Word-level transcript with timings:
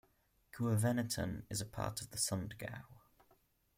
Guevenatten 0.53 1.45
is 1.51 1.61
a 1.61 1.65
part 1.67 2.01
of 2.01 2.09
the 2.09 2.17
Sundgau. 2.17 2.85